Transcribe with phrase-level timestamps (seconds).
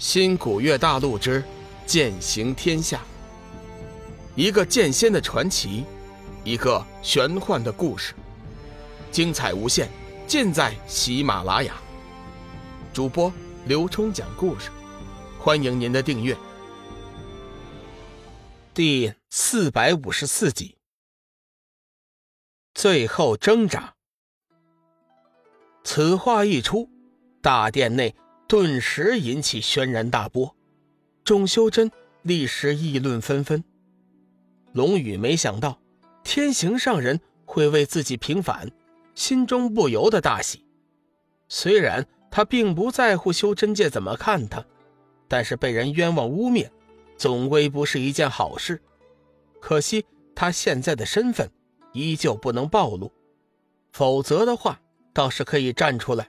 [0.00, 1.44] 新古月大陆之
[1.84, 3.02] 剑行天下，
[4.34, 5.84] 一个剑仙的传奇，
[6.42, 8.14] 一个玄幻的故事，
[9.12, 9.90] 精彩无限，
[10.26, 11.74] 尽在喜马拉雅。
[12.94, 13.30] 主播
[13.66, 14.70] 刘冲讲故事，
[15.38, 16.34] 欢迎您的订阅。
[18.72, 20.78] 第四百五十四集，
[22.72, 23.92] 最后挣扎。
[25.84, 26.88] 此话一出，
[27.42, 28.14] 大殿内。
[28.50, 30.56] 顿时引起轩然大波，
[31.22, 31.88] 众修真
[32.22, 33.62] 立时议论纷纷。
[34.72, 35.80] 龙宇没想到
[36.24, 38.68] 天行上人会为自己平反，
[39.14, 40.64] 心中不由得大喜。
[41.48, 44.66] 虽然他并不在乎修真界怎么看他，
[45.28, 46.68] 但是被人冤枉污蔑，
[47.16, 48.82] 总归不是一件好事。
[49.60, 50.04] 可惜
[50.34, 51.48] 他现在的身份
[51.92, 53.12] 依旧不能暴露，
[53.92, 54.80] 否则的话
[55.12, 56.28] 倒是可以站出来，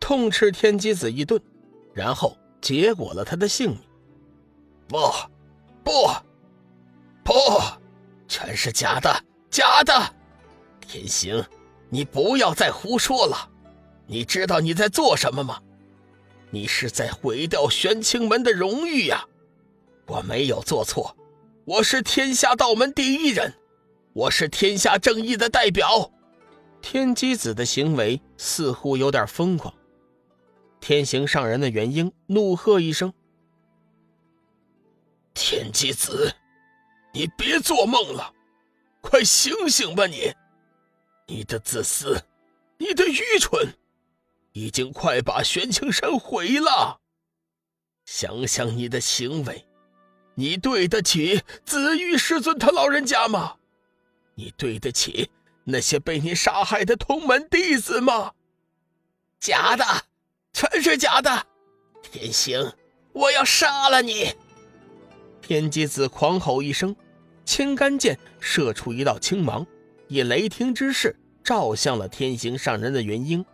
[0.00, 1.40] 痛斥天机子一顿。
[1.92, 3.78] 然后结果了他的性命。
[4.88, 4.98] 不，
[5.82, 5.92] 不，
[7.24, 7.32] 不，
[8.28, 9.92] 全是假的，假的！
[10.80, 11.44] 天行，
[11.88, 13.48] 你不要再胡说了。
[14.06, 15.60] 你知道你在做什么吗？
[16.50, 19.24] 你是在毁掉玄清门的荣誉呀！
[20.06, 21.16] 我没有做错，
[21.64, 23.54] 我是天下道门第一人，
[24.12, 26.10] 我是天下正义的代表。
[26.82, 29.72] 天机子的行为似乎有点疯狂。
[30.82, 33.14] 天行上人的元婴怒喝一声
[35.32, 36.34] ：“天机子，
[37.14, 38.34] 你别做梦了，
[39.00, 40.08] 快醒醒吧！
[40.08, 40.34] 你，
[41.28, 42.20] 你的自私，
[42.78, 43.74] 你的愚蠢，
[44.54, 47.00] 已经快把玄清山毁了。
[48.04, 49.64] 想想你的行为，
[50.34, 53.56] 你对得起紫玉师尊他老人家吗？
[54.34, 55.30] 你对得起
[55.62, 58.32] 那些被你杀害的同门弟子吗？
[59.38, 59.84] 假的！”
[60.62, 61.44] 全是假的，
[62.02, 62.72] 天行，
[63.12, 64.32] 我要杀了你！
[65.40, 66.94] 天机子狂吼一声，
[67.44, 69.66] 青干剑射出一道青芒，
[70.06, 73.44] 以雷霆之势照向了天行上人的元婴。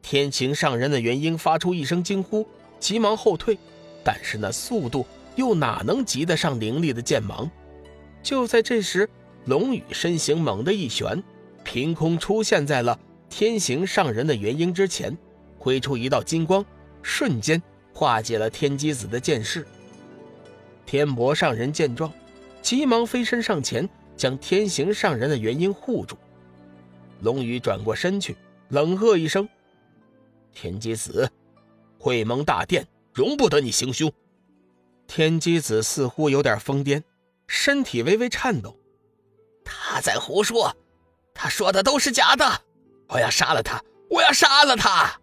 [0.00, 2.48] 天行上人的元婴发出一声惊呼，
[2.80, 3.58] 急忙后退，
[4.02, 7.50] 但是那速度又哪能及得上凌厉的剑芒？
[8.22, 9.06] 就在这时，
[9.44, 11.22] 龙宇身形猛地一旋，
[11.62, 12.98] 凭空出现在了
[13.28, 15.14] 天行上人的元婴之前。
[15.64, 16.62] 挥出一道金光，
[17.02, 17.60] 瞬间
[17.94, 19.66] 化解了天机子的剑势。
[20.84, 22.12] 天魔上人见状，
[22.60, 26.18] 急忙飞身上前，将天行上人的元婴护住。
[27.22, 28.36] 龙宇转过身去，
[28.68, 29.48] 冷喝一声
[30.52, 31.30] ：“天机子，
[31.98, 34.12] 会盟大殿容不得你行凶。”
[35.08, 37.02] 天机子似乎有点疯癫，
[37.46, 38.76] 身体微微颤抖。
[39.64, 40.76] 他在胡说，
[41.32, 42.44] 他说的都是假的。
[43.08, 43.82] 我要杀了他！
[44.10, 45.18] 我要杀了他！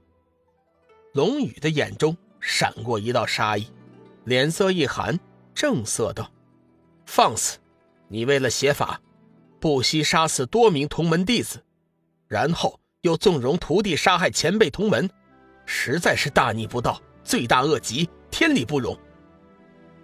[1.14, 3.68] 龙宇的眼中闪过一道杀意，
[4.24, 5.20] 脸色一寒，
[5.54, 6.32] 正色道
[7.06, 7.58] ：“放肆！
[8.08, 9.02] 你为了邪法，
[9.60, 11.62] 不惜杀死多名同门弟子，
[12.30, 15.10] 然后又纵容徒弟杀害前辈同门，
[15.66, 18.98] 实在是大逆不道，罪大恶极，天理不容。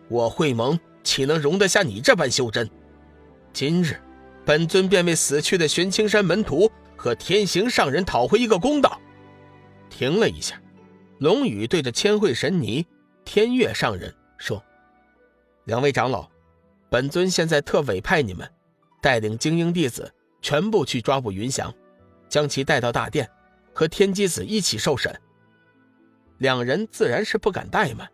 [0.10, 2.70] 我会盟岂能容得下你这般修真？
[3.54, 3.96] 今日，
[4.46, 9.00] 本尊便为死去的玄青山门徒和天行上人讨回一个公道。”
[9.90, 10.62] 停了一下。
[11.20, 12.86] 龙宇对着千惠神尼、
[13.26, 14.64] 天月上人说
[15.66, 16.30] ：“两位长老，
[16.90, 18.48] 本尊现在特委派你们，
[19.02, 21.74] 带领精英弟子全部去抓捕云翔，
[22.30, 23.28] 将其带到大殿，
[23.74, 25.20] 和天机子一起受审。”
[26.38, 28.08] 两人自然是不敢怠慢，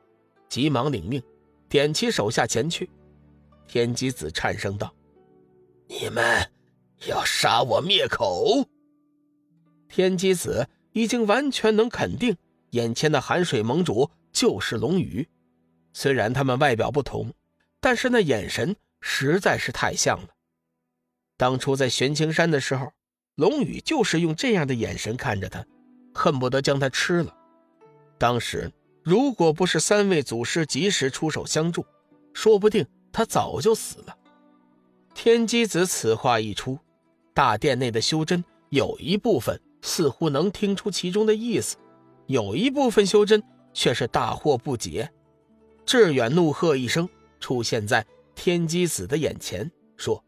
[0.48, 1.22] 急忙领命，
[1.68, 2.90] 点起手下前去。
[3.68, 4.94] 天机子颤声道
[5.88, 6.50] ：“你们
[7.08, 8.66] 要杀我灭口？”
[9.90, 12.38] 天机子已经完全能肯定。
[12.74, 15.28] 眼前的寒水盟主就是龙宇，
[15.94, 17.32] 虽然他们外表不同，
[17.80, 20.30] 但是那眼神实在是太像了。
[21.38, 22.92] 当初在玄青山的时候，
[23.36, 25.64] 龙宇就是用这样的眼神看着他，
[26.16, 27.36] 恨不得将他吃了。
[28.18, 28.72] 当时
[29.04, 31.86] 如果不是三位祖师及时出手相助，
[32.34, 34.18] 说不定他早就死了。
[35.14, 36.80] 天机子此话一出，
[37.36, 41.78] 大殿内的修真有一部分似乎能听出其中的意思。
[42.28, 43.44] 有一部分修真
[43.74, 45.12] 却是大惑不解，
[45.86, 47.08] 志远怒喝一声，
[47.40, 50.24] 出现在天机子的眼前，说：“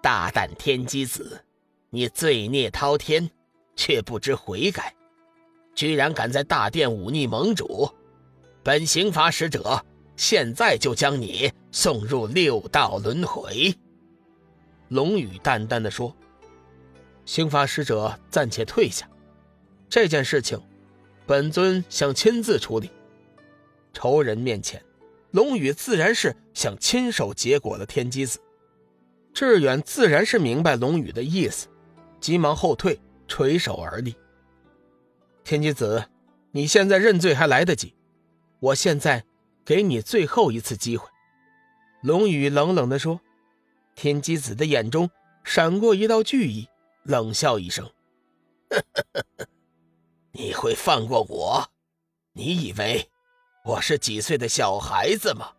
[0.00, 1.44] 大胆天机子，
[1.90, 3.28] 你罪孽滔天，
[3.74, 4.94] 却不知悔改，
[5.74, 7.90] 居然敢在大殿忤逆盟主！
[8.62, 9.84] 本刑罚使者
[10.14, 13.74] 现在就将你送入六道轮回。”
[14.88, 16.14] 龙宇淡淡的说
[17.26, 19.08] ：“刑罚使者暂且退下，
[19.88, 20.60] 这件事情。”
[21.28, 22.90] 本尊想亲自处理。
[23.92, 24.82] 仇人面前，
[25.30, 28.40] 龙宇自然是想亲手结果了天机子。
[29.34, 31.68] 志远自然是明白龙宇的意思，
[32.18, 34.14] 急忙后退，垂手而立。
[35.44, 36.02] 天机子，
[36.52, 37.94] 你现在认罪还来得及，
[38.58, 39.22] 我现在
[39.66, 41.06] 给你最后一次机会。”
[42.02, 43.20] 龙宇冷冷地说。
[43.94, 45.10] 天机子的眼中
[45.42, 46.68] 闪过一道惧意，
[47.02, 47.84] 冷笑一声
[48.70, 49.46] ：“呵呵呵呵
[50.38, 51.68] 你会放过我？
[52.32, 53.04] 你以为
[53.64, 55.50] 我是几岁的小孩子吗？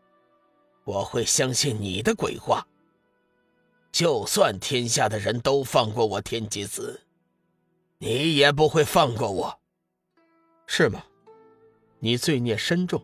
[0.86, 2.66] 我会相信你的鬼话？
[3.92, 7.02] 就算天下的人都放过我天机子，
[7.98, 9.60] 你也不会放过我，
[10.66, 11.04] 是吗？
[12.00, 13.04] 你罪孽深重，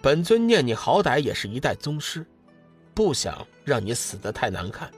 [0.00, 2.26] 本尊念你好歹也是一代宗师。”
[2.94, 4.90] 不想让你死的太难看，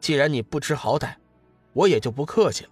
[0.00, 1.14] 既然你不知好歹，
[1.72, 2.70] 我也就不客气了。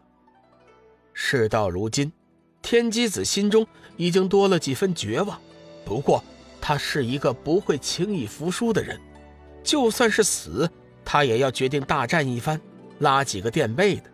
[1.14, 2.12] 事到如今，
[2.62, 3.66] 天机子心中
[3.96, 5.38] 已经多了几分绝望。
[5.84, 6.24] 不过
[6.60, 8.98] 他是一个不会轻易服输的人，
[9.62, 10.70] 就算是死，
[11.04, 12.60] 他也要决定大战一番，
[13.00, 14.04] 拉几个垫背的。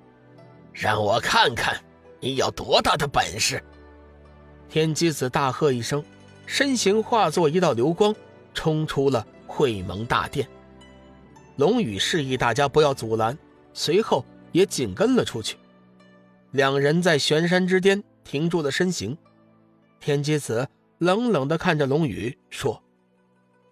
[0.72, 1.78] 让我看看
[2.18, 3.62] 你有多大的本事！
[4.68, 6.02] 天机子大喝一声，
[6.46, 8.14] 身形化作一道流光，
[8.54, 9.24] 冲出了。
[9.50, 10.46] 会盟大殿，
[11.56, 13.36] 龙宇示意大家不要阻拦，
[13.72, 15.56] 随后也紧跟了出去。
[16.50, 19.16] 两人在玄山之巅停住了身形。
[19.98, 22.80] 天机子冷冷地看着龙宇说：“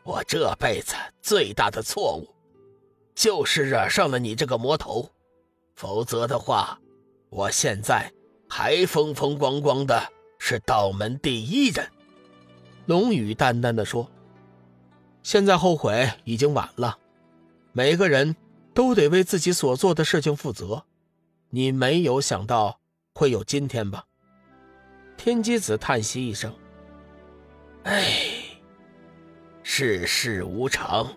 [0.03, 2.35] 我这辈子最大的错误，
[3.15, 5.11] 就是惹上了你这个魔头。
[5.75, 6.81] 否则的话，
[7.29, 8.11] 我现在
[8.49, 11.87] 还风风光光的是道门第一人。”
[12.87, 14.11] 龙宇淡淡的说。
[15.23, 16.99] 现在后悔已经晚了，
[17.73, 18.37] 每个人
[18.73, 20.85] 都得为自己所做的事情负责。
[21.51, 22.79] 你没有想到
[23.13, 24.06] 会有今天吧？
[25.17, 26.55] 天机子叹息一声
[27.85, 28.05] ：“哎，
[29.63, 31.13] 世事无常，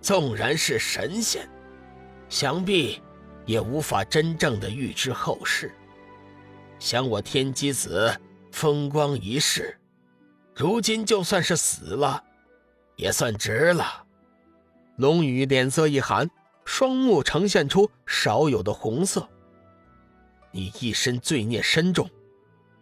[0.00, 1.48] 纵然是神仙，
[2.28, 3.00] 想必
[3.46, 5.72] 也无法真正的预知后事。
[6.78, 8.14] 想我天机子
[8.50, 9.78] 风光一世，
[10.54, 12.24] 如今就算是死了。”
[12.96, 14.04] 也算值了。
[14.96, 16.30] 龙宇脸色一寒，
[16.64, 19.26] 双目呈现出少有的红色。
[20.52, 22.08] 你一身罪孽深重，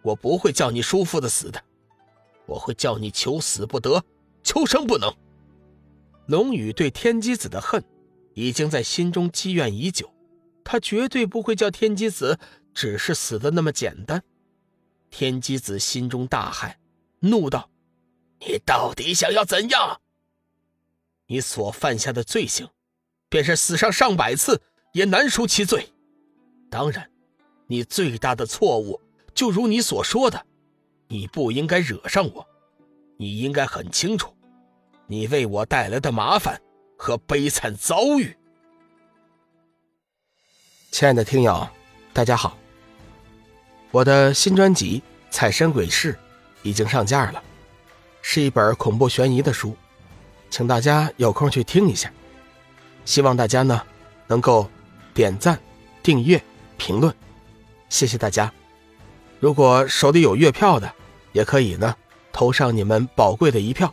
[0.02, 1.62] 我不会叫你叔父的死的，
[2.47, 4.05] 我会叫你求死不得，
[4.43, 5.12] 求生不能。
[6.26, 7.85] 龙宇对天机子的恨，
[8.35, 10.12] 已经在心中积怨已久，
[10.64, 12.38] 他绝对不会叫天机子
[12.73, 14.23] 只是死的那么简单。
[15.11, 16.75] 天机子心中大骇，
[17.20, 17.69] 怒道。
[18.47, 20.00] 你到底想要怎样？
[21.26, 22.69] 你所犯下的罪行，
[23.29, 24.62] 便是死上上百次
[24.93, 25.93] 也难赎其罪。
[26.70, 27.11] 当然，
[27.67, 29.00] 你最大的错误，
[29.41, 30.45] 就如你所说的，
[31.09, 32.47] 你不应该惹上我。
[33.17, 34.37] 你应该很清楚，
[35.07, 36.61] 你为我带来的麻烦
[36.99, 38.37] 和悲惨遭遇。
[40.91, 41.67] 亲爱的听友，
[42.13, 42.55] 大家好，
[43.91, 44.99] 我的新专辑
[45.31, 46.13] 《彩山鬼事》
[46.63, 47.43] 已经上架了。
[48.21, 49.75] 是一本恐怖悬疑的书，
[50.51, 52.13] 请大家有空去听一下。
[53.07, 53.83] 希望大家呢
[54.27, 54.71] 能够
[55.15, 55.59] 点赞、
[56.03, 56.39] 订阅、
[56.77, 57.15] 评论，
[57.89, 58.53] 谢谢大家。
[59.41, 60.93] 如果手里有月票的，
[61.33, 61.97] 也可以呢
[62.31, 63.93] 投上你们宝贵的一票。